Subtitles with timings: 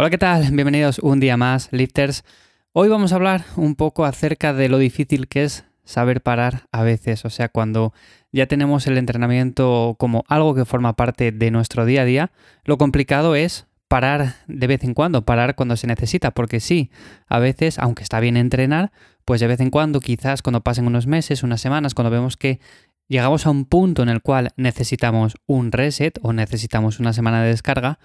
[0.00, 0.50] Hola, ¿qué tal?
[0.50, 2.24] Bienvenidos un día más, lifters.
[2.72, 6.82] Hoy vamos a hablar un poco acerca de lo difícil que es saber parar a
[6.82, 7.92] veces, o sea, cuando
[8.32, 12.32] ya tenemos el entrenamiento como algo que forma parte de nuestro día a día,
[12.64, 16.90] lo complicado es parar de vez en cuando, parar cuando se necesita, porque sí,
[17.28, 18.92] a veces, aunque está bien entrenar,
[19.26, 22.58] pues de vez en cuando, quizás cuando pasen unos meses, unas semanas, cuando vemos que
[23.06, 27.50] llegamos a un punto en el cual necesitamos un reset o necesitamos una semana de
[27.50, 27.98] descarga,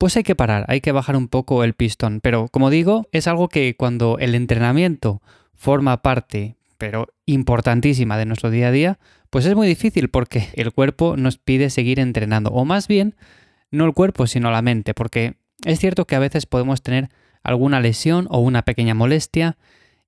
[0.00, 2.20] pues hay que parar, hay que bajar un poco el pistón.
[2.22, 5.20] Pero como digo, es algo que cuando el entrenamiento
[5.52, 10.72] forma parte, pero importantísima de nuestro día a día, pues es muy difícil porque el
[10.72, 12.48] cuerpo nos pide seguir entrenando.
[12.48, 13.14] O más bien,
[13.70, 15.34] no el cuerpo, sino la mente, porque
[15.66, 17.10] es cierto que a veces podemos tener
[17.42, 19.58] alguna lesión o una pequeña molestia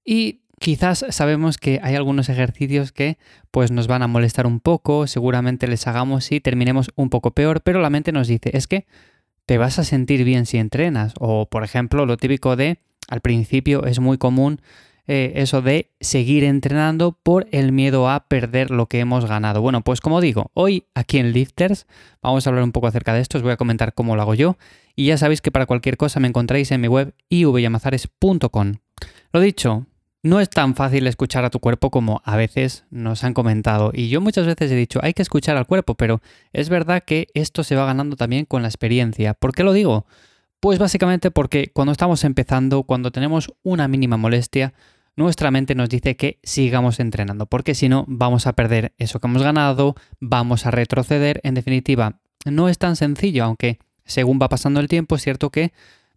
[0.06, 3.18] y quizás sabemos que hay algunos ejercicios que
[3.50, 7.60] pues nos van a molestar un poco, seguramente les hagamos y terminemos un poco peor,
[7.60, 8.86] pero la mente nos dice, es que
[9.46, 11.14] te vas a sentir bien si entrenas.
[11.18, 12.78] O, por ejemplo, lo típico de,
[13.08, 14.60] al principio es muy común
[15.08, 19.60] eh, eso de seguir entrenando por el miedo a perder lo que hemos ganado.
[19.60, 21.86] Bueno, pues como digo, hoy aquí en Lifters
[22.22, 24.34] vamos a hablar un poco acerca de esto, os voy a comentar cómo lo hago
[24.34, 24.56] yo
[24.94, 28.74] y ya sabéis que para cualquier cosa me encontráis en mi web ivyamazares.com.
[29.32, 29.86] Lo dicho,
[30.22, 33.90] no es tan fácil escuchar a tu cuerpo como a veces nos han comentado.
[33.92, 36.20] Y yo muchas veces he dicho, hay que escuchar al cuerpo, pero
[36.52, 39.34] es verdad que esto se va ganando también con la experiencia.
[39.34, 40.06] ¿Por qué lo digo?
[40.60, 44.74] Pues básicamente porque cuando estamos empezando, cuando tenemos una mínima molestia,
[45.16, 49.26] nuestra mente nos dice que sigamos entrenando, porque si no vamos a perder eso que
[49.26, 51.40] hemos ganado, vamos a retroceder.
[51.42, 55.72] En definitiva, no es tan sencillo, aunque según va pasando el tiempo, es cierto que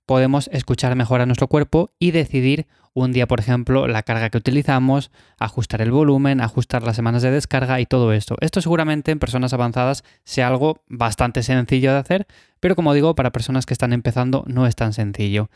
[0.05, 4.37] podemos escuchar mejor a nuestro cuerpo y decidir un día, por ejemplo, la carga que
[4.37, 8.37] utilizamos, ajustar el volumen, ajustar las semanas de descarga y todo esto.
[8.39, 12.27] Esto seguramente en personas avanzadas sea algo bastante sencillo de hacer,
[12.61, 15.49] pero como digo, para personas que están empezando no es tan sencillo.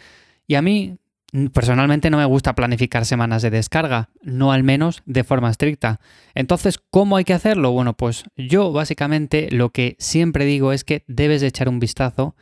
[0.48, 0.98] Y a mí
[1.54, 6.00] personalmente no me gusta planificar semanas de descarga, no al menos de forma estricta.
[6.34, 7.72] Entonces, ¿cómo hay que hacerlo?
[7.72, 12.36] Bueno, pues yo básicamente lo que siempre digo es que debes de echar un vistazo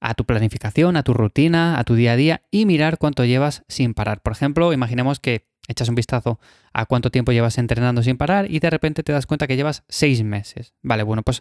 [0.00, 3.64] a tu planificación, a tu rutina, a tu día a día y mirar cuánto llevas
[3.68, 4.20] sin parar.
[4.20, 6.38] Por ejemplo, imaginemos que echas un vistazo
[6.72, 9.84] a cuánto tiempo llevas entrenando sin parar y de repente te das cuenta que llevas
[9.88, 10.74] seis meses.
[10.82, 11.40] Vale, bueno, pues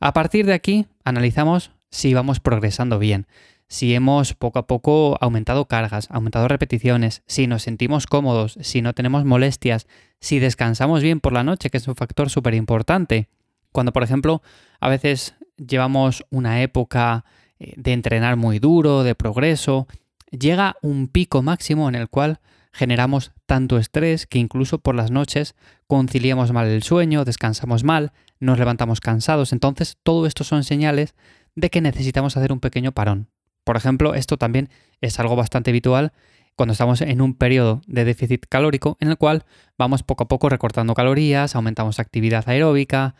[0.00, 3.26] a partir de aquí analizamos si vamos progresando bien,
[3.68, 8.92] si hemos poco a poco aumentado cargas, aumentado repeticiones, si nos sentimos cómodos, si no
[8.92, 9.86] tenemos molestias,
[10.20, 13.28] si descansamos bien por la noche, que es un factor súper importante.
[13.72, 14.42] Cuando, por ejemplo,
[14.80, 17.24] a veces llevamos una época
[17.58, 19.86] de entrenar muy duro, de progreso,
[20.30, 22.40] llega un pico máximo en el cual
[22.72, 25.54] generamos tanto estrés que incluso por las noches
[25.86, 29.52] conciliamos mal el sueño, descansamos mal, nos levantamos cansados.
[29.52, 31.14] Entonces, todo esto son señales
[31.54, 33.28] de que necesitamos hacer un pequeño parón.
[33.62, 34.68] Por ejemplo, esto también
[35.00, 36.12] es algo bastante habitual
[36.56, 39.44] cuando estamos en un periodo de déficit calórico en el cual
[39.78, 43.14] vamos poco a poco recortando calorías, aumentamos actividad aeróbica,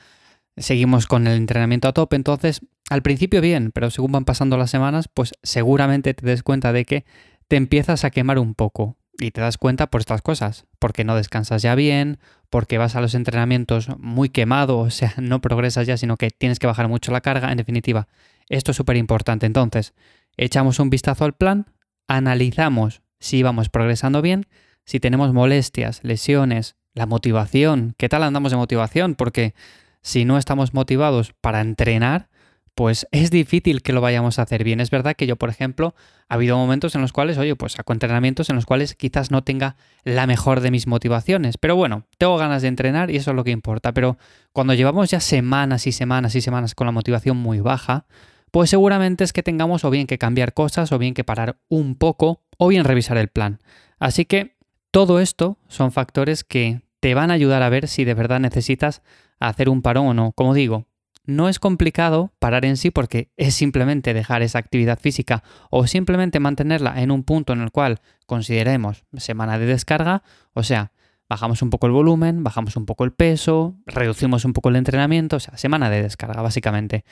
[0.56, 2.60] seguimos con el entrenamiento a tope, entonces
[2.90, 6.84] al principio bien, pero según van pasando las semanas, pues seguramente te des cuenta de
[6.84, 7.04] que
[7.48, 11.16] te empiezas a quemar un poco y te das cuenta por estas cosas, porque no
[11.16, 12.18] descansas ya bien,
[12.50, 16.58] porque vas a los entrenamientos muy quemado, o sea, no progresas ya, sino que tienes
[16.58, 18.08] que bajar mucho la carga, en definitiva,
[18.48, 19.46] esto es súper importante.
[19.46, 19.94] Entonces,
[20.36, 21.66] echamos un vistazo al plan,
[22.08, 24.46] analizamos si vamos progresando bien,
[24.84, 29.14] si tenemos molestias, lesiones, la motivación, ¿qué tal andamos de motivación?
[29.14, 29.54] Porque
[30.04, 32.28] si no estamos motivados para entrenar,
[32.74, 34.80] pues es difícil que lo vayamos a hacer bien.
[34.80, 35.94] Es verdad que yo, por ejemplo,
[36.28, 39.42] ha habido momentos en los cuales, oye, pues saco entrenamientos en los cuales quizás no
[39.42, 41.56] tenga la mejor de mis motivaciones.
[41.56, 43.92] Pero bueno, tengo ganas de entrenar y eso es lo que importa.
[43.92, 44.18] Pero
[44.52, 48.04] cuando llevamos ya semanas y semanas y semanas con la motivación muy baja,
[48.50, 51.94] pues seguramente es que tengamos o bien que cambiar cosas, o bien que parar un
[51.94, 53.60] poco, o bien revisar el plan.
[53.98, 54.54] Así que
[54.90, 59.02] todo esto son factores que te van a ayudar a ver si de verdad necesitas
[59.48, 60.32] hacer un parón o no.
[60.32, 60.86] Como digo,
[61.26, 66.40] no es complicado parar en sí porque es simplemente dejar esa actividad física o simplemente
[66.40, 70.92] mantenerla en un punto en el cual consideremos semana de descarga, o sea,
[71.28, 75.36] bajamos un poco el volumen, bajamos un poco el peso, reducimos un poco el entrenamiento,
[75.36, 77.04] o sea, semana de descarga básicamente.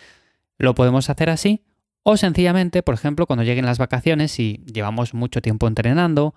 [0.59, 1.65] Lo podemos hacer así
[2.05, 6.35] o sencillamente, por ejemplo, cuando lleguen las vacaciones y llevamos mucho tiempo entrenando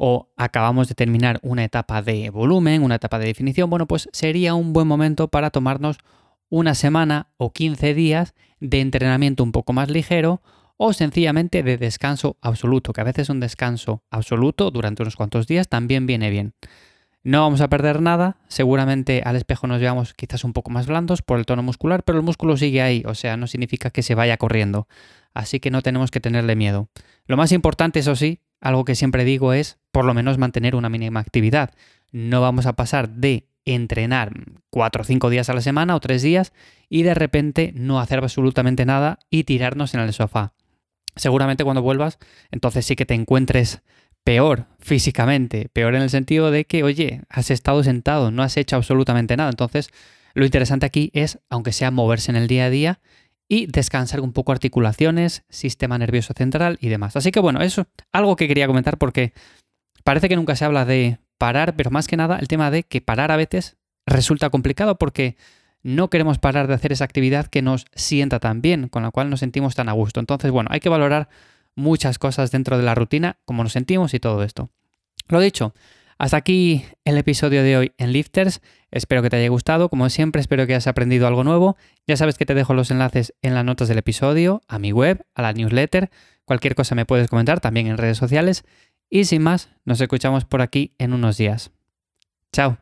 [0.00, 4.54] o acabamos de terminar una etapa de volumen, una etapa de definición, bueno, pues sería
[4.54, 5.98] un buen momento para tomarnos
[6.48, 10.40] una semana o 15 días de entrenamiento un poco más ligero
[10.76, 15.68] o sencillamente de descanso absoluto, que a veces un descanso absoluto durante unos cuantos días
[15.68, 16.54] también viene bien.
[17.24, 21.22] No vamos a perder nada, seguramente al espejo nos veamos quizás un poco más blandos
[21.22, 24.14] por el tono muscular, pero el músculo sigue ahí, o sea, no significa que se
[24.14, 24.86] vaya corriendo,
[25.34, 26.88] así que no tenemos que tenerle miedo.
[27.26, 30.88] Lo más importante, eso sí, algo que siempre digo es por lo menos mantener una
[30.88, 31.74] mínima actividad.
[32.12, 34.30] No vamos a pasar de entrenar
[34.70, 36.52] cuatro o cinco días a la semana o tres días
[36.88, 40.52] y de repente no hacer absolutamente nada y tirarnos en el sofá.
[41.16, 42.20] Seguramente cuando vuelvas,
[42.52, 43.82] entonces sí que te encuentres
[44.22, 48.76] peor físicamente, peor en el sentido de que, oye, has estado sentado, no has hecho
[48.76, 49.50] absolutamente nada.
[49.50, 49.90] Entonces,
[50.32, 53.00] lo interesante aquí es, aunque sea moverse en el día a día
[53.48, 57.16] y descansar un poco articulaciones, sistema nervioso central y demás.
[57.16, 59.32] Así que bueno, eso algo que quería comentar porque
[60.08, 63.02] parece que nunca se habla de parar, pero más que nada el tema de que
[63.02, 63.76] parar a veces
[64.06, 65.36] resulta complicado porque
[65.82, 69.28] no queremos parar de hacer esa actividad que nos sienta tan bien, con la cual
[69.28, 70.18] nos sentimos tan a gusto.
[70.18, 71.28] Entonces, bueno, hay que valorar
[71.74, 74.70] muchas cosas dentro de la rutina, cómo nos sentimos y todo esto.
[75.28, 75.74] Lo dicho,
[76.16, 78.62] hasta aquí el episodio de hoy en Lifters.
[78.90, 79.90] Espero que te haya gustado.
[79.90, 81.76] Como siempre, espero que hayas aprendido algo nuevo.
[82.06, 85.26] Ya sabes que te dejo los enlaces en las notas del episodio, a mi web,
[85.34, 86.08] a la newsletter.
[86.46, 88.64] Cualquier cosa me puedes comentar también en redes sociales.
[89.10, 91.70] Y sin más, nos escuchamos por aquí en unos días.
[92.52, 92.78] Chao.